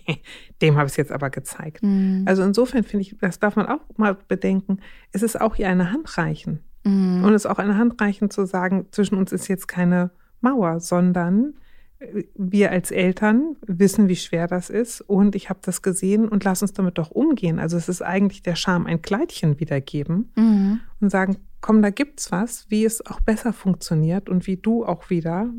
[0.62, 1.82] dem habe ich es jetzt aber gezeigt.
[1.82, 2.25] Mhm.
[2.26, 4.78] Also insofern finde ich, das darf man auch mal bedenken,
[5.12, 6.61] es ist auch ihr eine Hand reichen.
[6.88, 7.25] Mhm.
[7.25, 11.54] Und es auch eine Hand reichen zu sagen, zwischen uns ist jetzt keine Mauer, sondern
[11.99, 16.45] äh, wir als Eltern wissen, wie schwer das ist und ich habe das gesehen und
[16.45, 17.59] lass uns damit doch umgehen.
[17.59, 20.80] Also es ist eigentlich der Charme, ein Kleidchen wiedergeben mhm.
[21.00, 25.11] und sagen, komm, da gibt's was, wie es auch besser funktioniert und wie du auch
[25.11, 25.50] wieder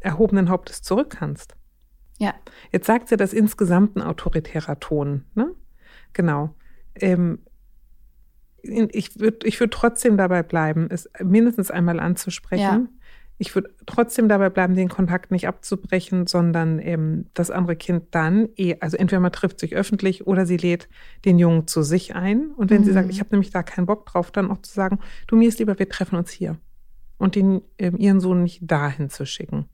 [0.00, 1.56] erhobenen Hauptes zurück kannst.
[2.18, 2.34] Ja.
[2.70, 5.50] Jetzt sagt sie das insgesamt ein autoritärer Ton, ne?
[6.12, 6.54] Genau.
[6.94, 7.40] Ähm,
[8.62, 12.62] ich würde ich würd trotzdem dabei bleiben, es mindestens einmal anzusprechen.
[12.62, 12.86] Ja.
[13.38, 18.48] Ich würde trotzdem dabei bleiben, den Kontakt nicht abzubrechen, sondern eben das andere Kind dann,
[18.56, 20.88] eh, also entweder man trifft sich öffentlich oder sie lädt
[21.24, 22.52] den Jungen zu sich ein.
[22.52, 22.84] Und wenn mhm.
[22.84, 25.48] sie sagt, ich habe nämlich da keinen Bock drauf, dann auch zu sagen, du mir
[25.48, 26.56] ist lieber, wir treffen uns hier.
[27.18, 29.66] Und den, ähm, ihren Sohn nicht dahin zu schicken.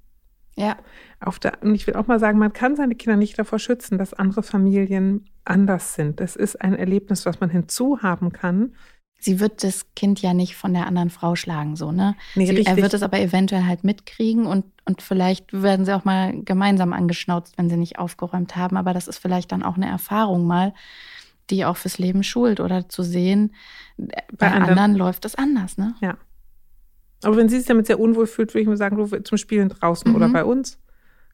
[0.58, 0.76] Ja.
[1.20, 3.96] Auf der, und ich will auch mal sagen, man kann seine Kinder nicht davor schützen,
[3.96, 6.20] dass andere Familien anders sind.
[6.20, 8.74] Das ist ein Erlebnis, was man hinzuhaben kann.
[9.20, 12.14] Sie wird das Kind ja nicht von der anderen Frau schlagen, so, ne?
[12.36, 16.04] Nee, sie, er wird es aber eventuell halt mitkriegen und, und vielleicht werden sie auch
[16.04, 18.76] mal gemeinsam angeschnauzt, wenn sie nicht aufgeräumt haben.
[18.76, 20.72] Aber das ist vielleicht dann auch eine Erfahrung mal,
[21.50, 23.54] die auch fürs Leben schult oder zu sehen,
[23.96, 25.94] bei, bei anderen, anderen läuft das anders, ne?
[26.00, 26.16] Ja.
[27.22, 30.10] Aber wenn sie sich damit sehr unwohl fühlt, würde ich mir sagen, zum Spielen draußen
[30.10, 30.16] mhm.
[30.16, 30.78] oder bei uns.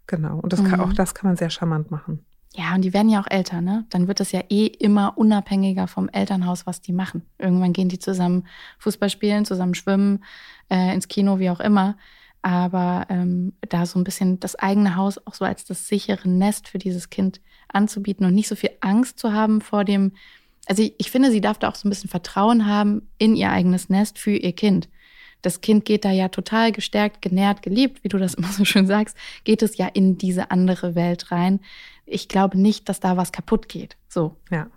[0.06, 0.38] Genau.
[0.38, 0.86] Und das kann, mhm.
[0.86, 2.24] auch das kann man sehr charmant machen.
[2.56, 3.84] Ja, und die werden ja auch älter, ne?
[3.90, 7.22] Dann wird es ja eh immer unabhängiger vom Elternhaus, was die machen.
[7.36, 8.46] Irgendwann gehen die zusammen
[8.78, 10.22] Fußball spielen, zusammen schwimmen,
[10.70, 11.96] äh, ins Kino, wie auch immer.
[12.42, 16.68] Aber ähm, da so ein bisschen das eigene Haus auch so als das sichere Nest
[16.68, 20.12] für dieses Kind anzubieten und nicht so viel Angst zu haben vor dem.
[20.66, 23.50] Also ich, ich finde, sie darf da auch so ein bisschen Vertrauen haben in ihr
[23.50, 24.88] eigenes Nest für ihr Kind
[25.44, 28.86] das Kind geht da ja total gestärkt, genährt, geliebt, wie du das immer so schön
[28.86, 31.60] sagst, geht es ja in diese andere Welt rein.
[32.06, 33.96] Ich glaube nicht, dass da was kaputt geht.
[34.08, 34.36] So.
[34.50, 34.68] Ja.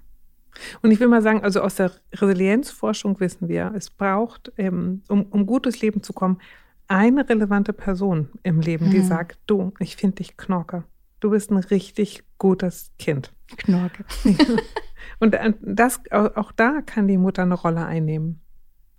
[0.82, 5.24] Und ich will mal sagen, also aus der Resilienzforschung wissen wir, es braucht, ähm, um,
[5.24, 6.40] um gutes Leben zu kommen,
[6.88, 9.08] eine relevante Person im Leben, die mhm.
[9.08, 10.84] sagt, du, ich finde dich Knorke.
[11.20, 13.34] Du bist ein richtig gutes Kind.
[13.58, 14.06] Knorke.
[15.20, 18.42] und äh, das, auch da kann die Mutter eine Rolle einnehmen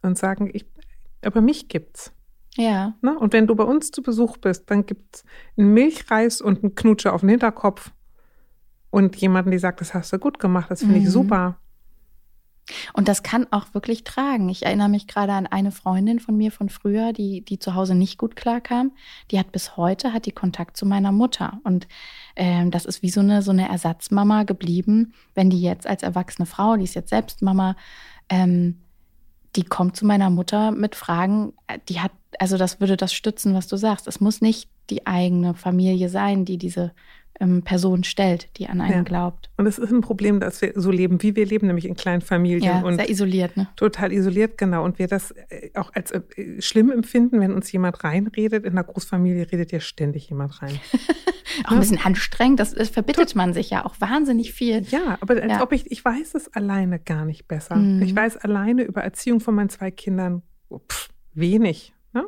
[0.03, 0.67] und sagen, ich,
[1.25, 2.13] aber mich gibt's.
[2.57, 2.95] Ja.
[3.03, 3.19] Ne?
[3.19, 5.25] Und wenn du bei uns zu Besuch bist, dann gibt's
[5.57, 7.93] einen Milchreis und einen Knutscher auf den Hinterkopf
[8.91, 11.03] und jemanden, die sagt, das hast du gut gemacht, das finde mhm.
[11.03, 11.59] ich super.
[12.93, 14.49] Und das kann auch wirklich tragen.
[14.49, 17.95] Ich erinnere mich gerade an eine Freundin von mir von früher, die, die zu Hause
[17.95, 18.93] nicht gut klarkam.
[19.31, 21.61] Die hat bis heute hat die Kontakt zu meiner Mutter.
[21.65, 21.89] Und
[22.37, 26.45] ähm, das ist wie so eine, so eine Ersatzmama geblieben, wenn die jetzt als erwachsene
[26.45, 27.77] Frau, die ist jetzt selbst Mama,
[28.29, 28.83] ähm,
[29.57, 31.53] die kommt zu meiner Mutter mit Fragen,
[31.89, 34.07] die hat, also das würde das stützen, was du sagst.
[34.07, 36.93] Es muss nicht die eigene Familie sein, die diese
[37.41, 39.03] ähm, Person stellt, die an einen ja.
[39.03, 39.51] glaubt.
[39.57, 42.21] Und es ist ein Problem, dass wir so leben, wie wir leben, nämlich in kleinen
[42.21, 42.63] Familien.
[42.63, 43.69] Ja, und sehr isoliert, ne?
[43.77, 44.85] Total isoliert, genau.
[44.85, 46.23] Und wir das äh, auch als äh,
[46.61, 48.65] schlimm empfinden, wenn uns jemand reinredet.
[48.65, 50.79] In einer Großfamilie redet ja ständig jemand rein.
[51.65, 54.83] auch ein bisschen anstrengend, das, das verbittet man sich ja auch wahnsinnig viel.
[54.91, 55.63] Ja, aber als ja.
[55.63, 57.77] ob ich, ich weiß es alleine gar nicht besser.
[57.77, 58.03] Mhm.
[58.03, 61.95] Ich weiß alleine über Erziehung von meinen zwei Kindern pff, wenig.
[62.13, 62.25] Ne?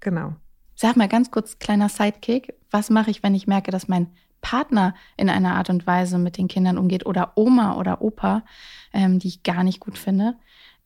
[0.00, 0.36] Genau.
[0.76, 2.54] Sag mal ganz kurz, kleiner Sidekick.
[2.70, 4.08] Was mache ich, wenn ich merke, dass mein
[4.42, 8.44] Partner in einer Art und Weise mit den Kindern umgeht oder Oma oder Opa,
[8.92, 10.36] ähm, die ich gar nicht gut finde.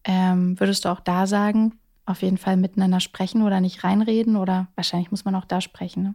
[0.05, 1.75] Ähm, würdest du auch da sagen,
[2.07, 4.37] auf jeden Fall miteinander sprechen oder nicht reinreden?
[4.37, 6.03] Oder wahrscheinlich muss man auch da sprechen.
[6.05, 6.15] Ne?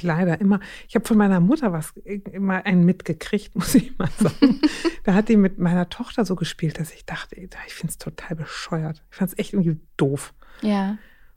[0.00, 0.60] Leider immer.
[0.88, 4.60] Ich habe von meiner Mutter was immer einen mitgekriegt, muss ich mal sagen.
[5.02, 8.36] da hat die mit meiner Tochter so gespielt, dass ich dachte, ich finde es total
[8.36, 9.02] bescheuert.
[9.10, 10.32] Ich fand es echt irgendwie doof.
[10.62, 10.96] Ja.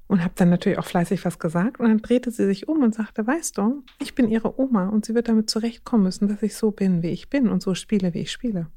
[0.09, 1.79] Und habe dann natürlich auch fleißig was gesagt.
[1.79, 5.05] Und dann drehte sie sich um und sagte, weißt du, ich bin ihre Oma und
[5.05, 8.13] sie wird damit zurechtkommen müssen, dass ich so bin, wie ich bin und so spiele,
[8.15, 8.71] wie ich spiele.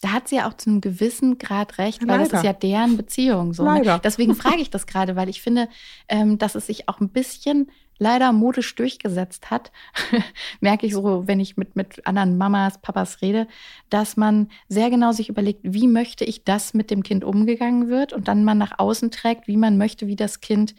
[0.00, 2.30] Da hat sie ja auch zu einem gewissen Grad recht, weil Leider.
[2.30, 3.54] das ist ja deren Beziehung.
[3.54, 4.00] So, ne?
[4.02, 5.68] Deswegen frage ich das gerade, weil ich finde,
[6.08, 9.70] ähm, dass es sich auch ein bisschen leider modisch durchgesetzt hat,
[10.60, 13.46] merke ich so, wenn ich mit, mit anderen Mamas, Papas rede,
[13.88, 18.12] dass man sehr genau sich überlegt, wie möchte ich, dass mit dem Kind umgegangen wird
[18.12, 20.74] und dann man nach außen trägt, wie man möchte, wie das Kind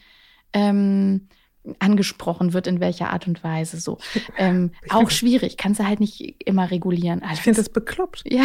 [0.52, 1.28] ähm,
[1.78, 3.98] angesprochen wird, in welcher Art und Weise so.
[4.36, 7.22] Ähm, auch schwierig, kannst du halt nicht immer regulieren.
[7.22, 8.22] Also ich finde das bekloppt.
[8.26, 8.44] Ja.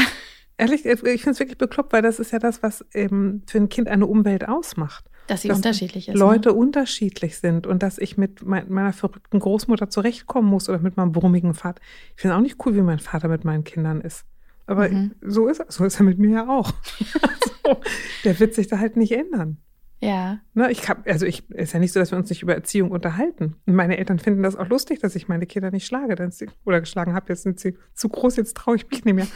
[0.62, 3.70] Ehrlich, ich finde es wirklich bekloppt, weil das ist ja das, was eben für ein
[3.70, 5.06] Kind eine Umwelt ausmacht.
[5.26, 6.16] Dass sie dass unterschiedlich ist.
[6.16, 6.56] Leute ne?
[6.56, 11.56] unterschiedlich sind und dass ich mit meiner verrückten Großmutter zurechtkommen muss oder mit meinem brummigen
[11.56, 11.82] Vater.
[12.16, 14.24] Ich finde auch nicht cool, wie mein Vater mit meinen Kindern ist.
[14.68, 15.16] Aber mhm.
[15.22, 16.72] so ist er, so ist er mit mir ja auch.
[17.24, 17.82] also,
[18.24, 19.58] der wird sich da halt nicht ändern.
[20.02, 20.40] Ja.
[20.56, 22.90] Ne, ich hab, also ich ist ja nicht so, dass wir uns nicht über Erziehung
[22.90, 23.56] unterhalten.
[23.68, 26.50] Und meine Eltern finden das auch lustig, dass ich meine Kinder nicht schlage, dann sie,
[26.66, 27.28] oder geschlagen habe.
[27.30, 29.28] Jetzt sind sie zu groß, jetzt traue ich mich nicht mehr.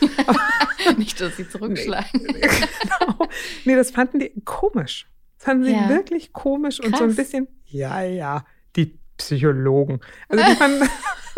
[0.97, 2.09] nicht, dass sie zurückschlagen.
[2.13, 2.41] Nee,
[2.81, 3.27] genau.
[3.65, 5.07] nee, das fanden die komisch.
[5.37, 5.87] Das fanden sie ja.
[5.87, 6.87] wirklich komisch Krass.
[6.87, 8.43] und so ein bisschen, ja, ja,
[8.75, 9.99] die Psychologen.
[10.29, 10.89] Also die fanden,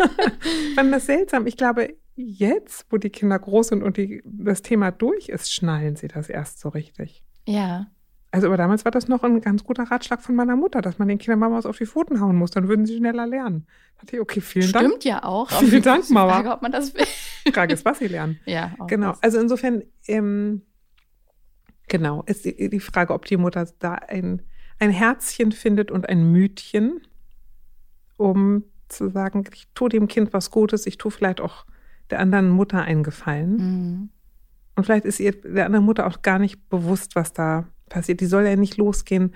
[0.74, 1.46] fanden das seltsam.
[1.46, 5.96] Ich glaube, jetzt, wo die Kinder groß sind und die, das Thema durch ist, schnallen
[5.96, 7.22] sie das erst so richtig.
[7.46, 7.88] Ja.
[8.30, 11.08] Also, aber damals war das noch ein ganz guter Ratschlag von meiner Mutter, dass man
[11.08, 13.66] den Kindern mal was auf die Pfoten hauen muss, dann würden sie schneller lernen.
[13.96, 14.88] Da dachte ich, okay, vielen Stimmt Dank.
[14.88, 15.50] Stimmt ja auch.
[15.50, 16.34] Vielen Dank, Mama.
[16.34, 17.06] Frage, ob man das will.
[17.52, 18.38] Frage ist, was sie lernen.
[18.44, 18.74] Ja.
[18.86, 19.12] Genau.
[19.12, 19.22] Das.
[19.22, 20.62] Also insofern, ähm,
[21.88, 24.42] genau, ist die, die, Frage, ob die Mutter da ein,
[24.78, 27.00] ein Herzchen findet und ein Mütchen,
[28.18, 31.64] um zu sagen, ich tue dem Kind was Gutes, ich tue vielleicht auch
[32.10, 33.56] der anderen Mutter einen Gefallen.
[33.56, 34.08] Mhm.
[34.76, 38.20] Und vielleicht ist ihr der anderen Mutter auch gar nicht bewusst, was da passiert.
[38.20, 39.34] Die soll ja nicht losgehen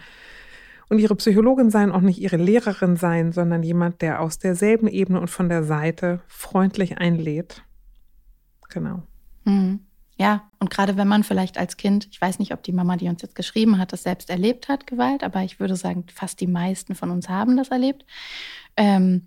[0.88, 5.20] und ihre Psychologin sein, auch nicht ihre Lehrerin sein, sondern jemand, der aus derselben Ebene
[5.20, 7.62] und von der Seite freundlich einlädt.
[8.68, 9.02] Genau.
[9.44, 9.80] Mhm.
[10.18, 13.08] Ja, und gerade wenn man vielleicht als Kind, ich weiß nicht, ob die Mama, die
[13.08, 16.46] uns jetzt geschrieben hat, das selbst erlebt hat, Gewalt, aber ich würde sagen, fast die
[16.46, 18.04] meisten von uns haben das erlebt,
[18.76, 19.26] ähm,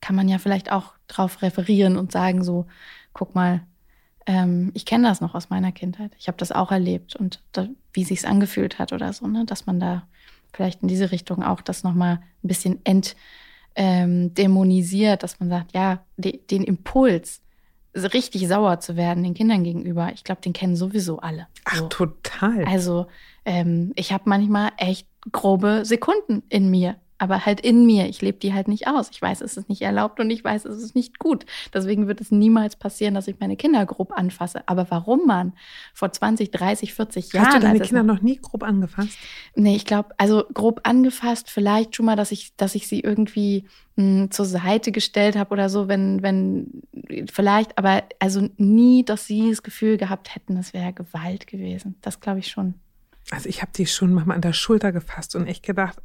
[0.00, 2.66] kann man ja vielleicht auch darauf referieren und sagen, so,
[3.12, 3.62] guck mal,
[4.26, 6.12] ähm, ich kenne das noch aus meiner Kindheit.
[6.18, 9.44] Ich habe das auch erlebt und da, wie sich's angefühlt hat oder so, ne?
[9.44, 10.06] dass man da
[10.52, 12.80] vielleicht in diese Richtung auch das nochmal ein bisschen
[13.74, 17.40] entdämonisiert, ähm, dass man sagt, ja, de, den Impuls,
[17.94, 21.46] richtig sauer zu werden den Kindern gegenüber, ich glaube, den kennen sowieso alle.
[21.64, 21.88] Ach, so.
[21.88, 22.64] total.
[22.64, 23.06] Also
[23.44, 28.08] ähm, ich habe manchmal echt grobe Sekunden in mir, aber halt in mir.
[28.08, 29.08] Ich lebe die halt nicht aus.
[29.12, 31.46] Ich weiß, es ist nicht erlaubt und ich weiß, es ist nicht gut.
[31.72, 34.64] Deswegen wird es niemals passieren, dass ich meine Kinder grob anfasse.
[34.66, 35.52] Aber warum man
[35.94, 37.46] vor 20, 30, 40 Jahren.
[37.46, 39.16] Hast du deine Kinder noch nie grob angefasst?
[39.54, 43.66] Nee, ich glaube, also grob angefasst, vielleicht schon mal, dass ich, dass ich sie irgendwie
[43.94, 46.82] mh, hm, zur Seite gestellt habe oder so, wenn, wenn,
[47.32, 51.94] vielleicht, aber also nie, dass sie das Gefühl gehabt hätten, das wäre Gewalt gewesen.
[52.02, 52.74] Das glaube ich schon.
[53.30, 55.98] Also ich habe die schon mal an der Schulter gefasst und echt gedacht,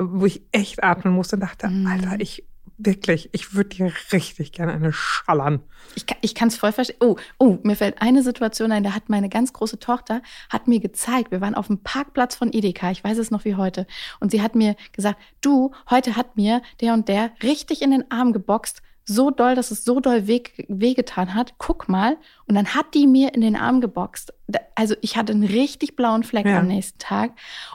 [0.00, 1.86] wo ich echt atmen musste und dachte, mhm.
[1.86, 2.44] Alter, ich
[2.84, 5.62] wirklich, ich würde dir richtig gerne eine schallern.
[5.94, 6.96] Ich, ich kann es voll verstehen.
[7.00, 10.80] Oh, oh, mir fällt eine Situation ein, da hat meine ganz große Tochter, hat mir
[10.80, 13.86] gezeigt, wir waren auf dem Parkplatz von Edeka, ich weiß es noch wie heute,
[14.20, 18.10] und sie hat mir gesagt, du, heute hat mir der und der richtig in den
[18.10, 21.54] Arm geboxt, so doll, dass es so doll weh, wehgetan hat.
[21.58, 22.16] Guck mal.
[22.46, 24.32] Und dann hat die mir in den Arm geboxt.
[24.74, 26.58] Also ich hatte einen richtig blauen Fleck ja.
[26.58, 27.32] am nächsten Tag.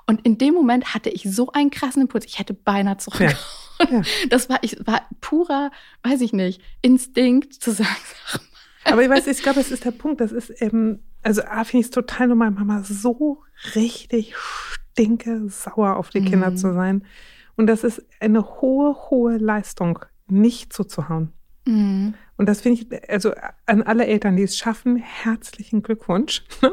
[0.08, 2.26] Und in dem Moment hatte ich so einen krassen Impuls.
[2.26, 3.36] Ich hätte beinahe zurückgehauen.
[3.36, 3.88] Ja.
[3.90, 4.02] Ja.
[4.30, 5.72] Das war, ich, war purer,
[6.04, 7.90] weiß ich nicht, Instinkt zu sagen.
[8.86, 10.22] Aber ich weiß, ich glaube, es ist der Punkt.
[10.22, 13.42] Das ist eben, also A, finde ich es total normal, Mama so
[13.74, 16.26] richtig stinke sauer auf die mhm.
[16.26, 17.04] Kinder zu sein.
[17.58, 21.32] Und das ist eine hohe, hohe Leistung nicht zuzuhauen.
[21.66, 22.16] Mhm.
[22.38, 23.34] Und das finde ich, also
[23.66, 26.44] an alle Eltern, die es schaffen, herzlichen Glückwunsch.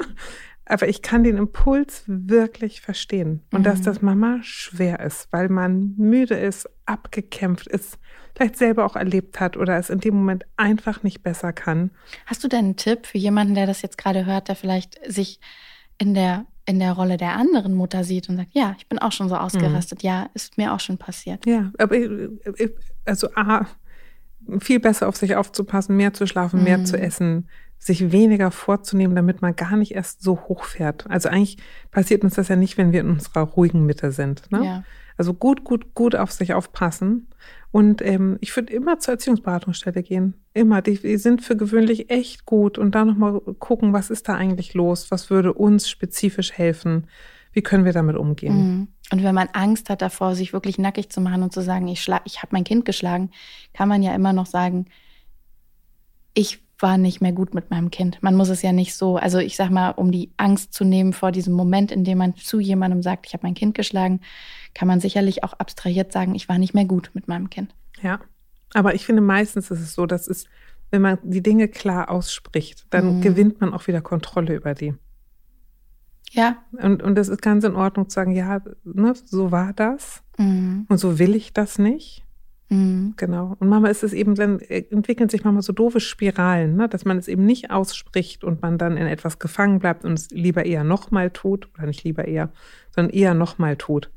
[0.65, 3.43] Aber ich kann den Impuls wirklich verstehen.
[3.53, 3.65] Und mhm.
[3.65, 7.99] dass das Mama schwer ist, weil man müde ist, abgekämpft ist,
[8.35, 11.91] vielleicht selber auch erlebt hat oder es in dem Moment einfach nicht besser kann.
[12.27, 15.41] Hast du denn einen Tipp für jemanden, der das jetzt gerade hört, der vielleicht sich
[15.99, 19.13] in der in der Rolle der anderen Mutter sieht und sagt, ja, ich bin auch
[19.13, 20.09] schon so ausgerastet, mhm.
[20.09, 21.45] ja, ist mir auch schon passiert.
[21.47, 21.97] Ja, aber
[23.05, 23.67] also A,
[24.61, 26.65] viel besser auf sich aufzupassen, mehr zu schlafen, mhm.
[26.65, 27.49] mehr zu essen,
[27.79, 31.11] sich weniger vorzunehmen, damit man gar nicht erst so hoch fährt.
[31.11, 31.59] Also eigentlich
[31.91, 34.51] passiert uns das ja nicht, wenn wir in unserer ruhigen Mitte sind.
[34.53, 34.65] Ne?
[34.65, 34.85] Ja.
[35.17, 37.27] Also gut, gut, gut auf sich aufpassen.
[37.73, 40.35] Und ähm, ich würde immer zur Erziehungsberatungsstelle gehen.
[40.53, 40.83] Immer.
[40.83, 42.77] Die, die sind für gewöhnlich echt gut.
[42.77, 45.11] Und da nochmal gucken, was ist da eigentlich los?
[45.11, 47.09] Was würde uns spezifisch helfen?
[47.53, 48.57] Wie können wir damit umgehen?
[48.57, 48.89] Mhm.
[49.11, 52.03] Und wenn man Angst hat davor, sich wirklich nackig zu machen und zu sagen, ich,
[52.03, 53.31] schlag, ich habe mein Kind geschlagen,
[53.73, 54.87] kann man ja immer noch sagen,
[56.35, 58.19] ich war nicht mehr gut mit meinem Kind.
[58.23, 61.13] Man muss es ja nicht so, also ich sag mal, um die Angst zu nehmen
[61.13, 64.21] vor diesem Moment, in dem man zu jemandem sagt, ich habe mein Kind geschlagen,
[64.75, 67.75] kann man sicherlich auch abstrahiert sagen, ich war nicht mehr gut mit meinem Kind.
[68.03, 68.21] Ja,
[68.75, 70.47] aber ich finde meistens ist es so, dass es,
[70.91, 73.21] wenn man die Dinge klar ausspricht, dann mhm.
[73.23, 74.95] gewinnt man auch wieder Kontrolle über die.
[76.33, 76.57] Ja.
[76.73, 80.87] Und, und das ist ganz in Ordnung zu sagen, ja, ne, so war das mhm.
[80.89, 82.25] und so will ich das nicht.
[82.73, 83.15] Mhm.
[83.19, 83.55] Genau.
[83.59, 87.05] Und manchmal ist es eben, dann äh, entwickeln sich manchmal so doofe Spiralen, ne, dass
[87.05, 90.65] man es eben nicht ausspricht und man dann in etwas gefangen bleibt und es lieber
[90.65, 92.51] eher nochmal tut, oder nicht lieber eher,
[92.95, 94.11] sondern eher nochmal tut.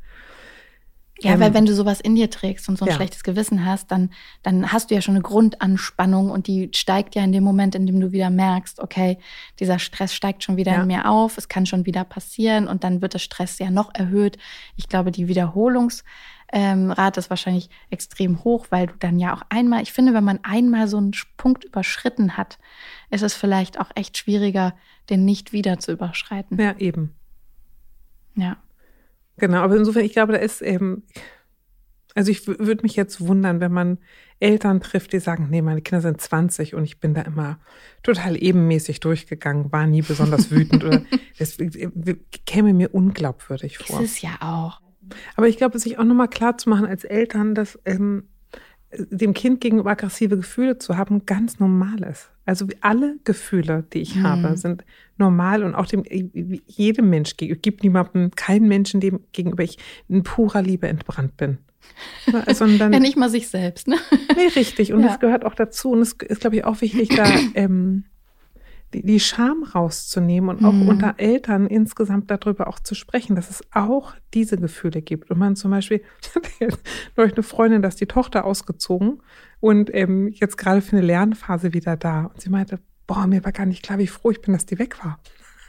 [1.19, 2.95] Ja, ähm, weil wenn du sowas in dir trägst und so ein ja.
[2.95, 4.09] schlechtes Gewissen hast, dann,
[4.41, 7.85] dann hast du ja schon eine Grundanspannung und die steigt ja in dem Moment, in
[7.85, 9.17] dem du wieder merkst, okay,
[9.59, 10.81] dieser Stress steigt schon wieder ja.
[10.81, 13.93] in mir auf, es kann schon wieder passieren und dann wird der Stress ja noch
[13.93, 14.37] erhöht.
[14.75, 16.05] Ich glaube, die Wiederholungsrate
[16.55, 20.39] ähm, ist wahrscheinlich extrem hoch, weil du dann ja auch einmal, ich finde, wenn man
[20.43, 22.57] einmal so einen Punkt überschritten hat,
[23.11, 24.73] ist es vielleicht auch echt schwieriger,
[25.09, 26.57] den nicht wieder zu überschreiten.
[26.57, 27.13] Ja, eben.
[28.35, 28.55] Ja.
[29.35, 31.03] Genau, aber insofern, ich glaube, da ist eben,
[32.15, 33.97] also ich würde mich jetzt wundern, wenn man
[34.39, 37.59] Eltern trifft, die sagen, nee, meine Kinder sind 20 und ich bin da immer
[38.01, 41.01] total ebenmäßig durchgegangen, war nie besonders wütend oder
[41.37, 41.57] das
[42.45, 43.99] käme mir unglaubwürdig vor.
[43.99, 44.84] Das ist ja auch.
[45.35, 48.23] Aber ich glaube, sich auch nochmal klar zu machen als Eltern, dass ähm,
[48.97, 52.31] dem Kind gegenüber aggressive Gefühle zu haben, ganz normal ist.
[52.45, 54.23] Also alle Gefühle, die ich mhm.
[54.23, 54.85] habe, sind
[55.17, 57.57] normal und auch dem jedem Mensch gegenüber.
[57.57, 61.57] Es gibt niemanden, keinen Menschen, dem gegenüber ich in purer Liebe entbrannt bin.
[62.53, 63.97] Sondern, ja, nicht mal sich selbst, ne?
[64.35, 64.93] Nee, richtig.
[64.93, 65.07] Und ja.
[65.07, 65.91] das gehört auch dazu.
[65.91, 68.05] Und es ist, glaube ich, auch wichtig, da ähm,
[68.93, 70.87] die, die Scham rauszunehmen und auch mhm.
[70.87, 75.31] unter Eltern insgesamt darüber auch zu sprechen, dass es auch diese Gefühle gibt.
[75.31, 76.01] Und man zum Beispiel,
[77.17, 79.21] neulich eine Freundin, dass die Tochter ausgezogen
[79.59, 82.25] und ähm, jetzt gerade für eine Lernphase wieder da.
[82.25, 84.79] Und sie meinte, boah, mir war gar nicht klar, wie froh ich bin, dass die
[84.79, 85.19] weg war.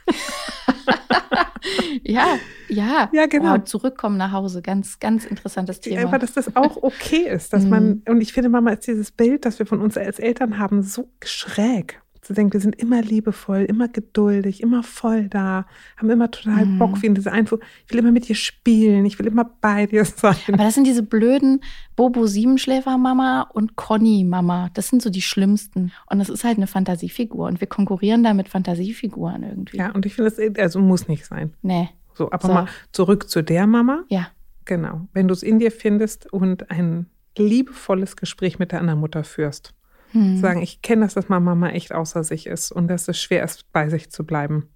[2.03, 2.37] ja,
[2.69, 3.09] ja.
[3.11, 3.55] Ja, genau.
[3.55, 6.07] Oh, zurückkommen nach Hause, ganz, ganz interessantes Thema.
[6.07, 8.03] Aber dass das auch okay ist, dass man, mhm.
[8.07, 11.09] und ich finde manchmal ist dieses Bild, das wir von uns als Eltern haben, so
[11.23, 16.65] schräg zu denken, wir sind immer liebevoll, immer geduldig, immer voll da, haben immer total
[16.65, 16.77] mhm.
[16.77, 17.59] Bock wie in diese Einfuhr.
[17.85, 20.35] Ich will immer mit dir spielen, ich will immer bei dir sein.
[20.49, 21.61] Aber das sind diese blöden
[21.95, 24.69] Bobo Siebenschläfer Mama und Conny Mama.
[24.73, 25.93] Das sind so die schlimmsten.
[26.09, 29.77] Und das ist halt eine Fantasiefigur und wir konkurrieren da mit Fantasiefiguren irgendwie.
[29.77, 31.53] Ja, und ich finde, das also muss nicht sein.
[31.61, 31.89] Nee.
[32.13, 32.53] So, aber so.
[32.53, 34.03] mal zurück zu der Mama.
[34.09, 34.27] Ja.
[34.65, 35.07] Genau.
[35.13, 37.05] Wenn du es in dir findest und ein
[37.37, 39.73] liebevolles Gespräch mit der anderen Mutter führst
[40.11, 40.37] hm.
[40.37, 43.43] Sagen, ich kenne das, dass meine Mama echt außer sich ist und dass es schwer
[43.43, 44.69] ist, bei sich zu bleiben.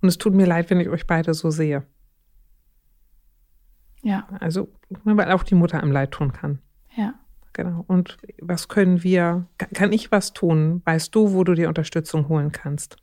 [0.00, 1.84] Und es tut mir leid, wenn ich euch beide so sehe.
[4.02, 4.26] Ja.
[4.40, 4.68] Also,
[5.04, 6.60] weil auch die Mutter einem leid tun kann.
[6.96, 7.14] Ja.
[7.52, 7.84] Genau.
[7.88, 10.82] Und was können wir, kann ich was tun?
[10.84, 12.96] Weißt du, wo du dir Unterstützung holen kannst?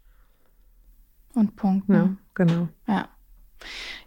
[1.33, 1.89] Und Punkt.
[1.89, 1.97] Ne?
[1.97, 2.69] Ja, genau.
[2.87, 3.09] Ja.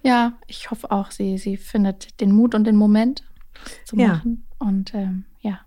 [0.03, 3.25] Ja, ich hoffe auch, sie, sie findet den Mut und den Moment
[3.85, 4.47] zu machen.
[4.49, 4.67] Ja.
[4.67, 5.61] Und ähm, ja.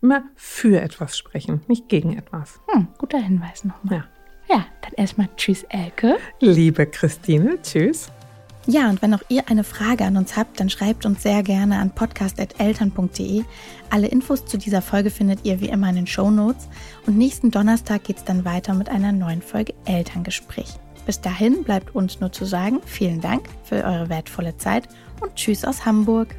[0.00, 2.60] Immer für etwas sprechen, nicht gegen etwas.
[2.68, 4.04] Hm, guter Hinweis nochmal.
[4.48, 4.56] Ja.
[4.56, 6.16] ja, dann erstmal Tschüss, Elke.
[6.40, 8.10] Liebe Christine, Tschüss.
[8.68, 11.78] Ja, und wenn auch ihr eine Frage an uns habt, dann schreibt uns sehr gerne
[11.78, 13.44] an podcast.eltern.de.
[13.90, 16.68] Alle Infos zu dieser Folge findet ihr wie immer in den Show Notes.
[17.06, 20.74] Und nächsten Donnerstag geht es dann weiter mit einer neuen Folge Elterngespräch.
[21.06, 24.88] Bis dahin bleibt uns nur zu sagen, vielen Dank für eure wertvolle Zeit
[25.20, 26.34] und Tschüss aus Hamburg.